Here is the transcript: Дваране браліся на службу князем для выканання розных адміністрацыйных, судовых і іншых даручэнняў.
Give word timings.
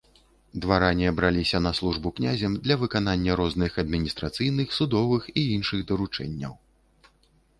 Дваране 0.61 1.11
браліся 1.11 1.59
на 1.65 1.71
службу 1.79 2.11
князем 2.19 2.55
для 2.65 2.77
выканання 2.83 3.35
розных 3.41 3.77
адміністрацыйных, 3.83 4.67
судовых 4.79 5.23
і 5.35 5.41
іншых 5.59 5.83
даручэнняў. 5.91 6.53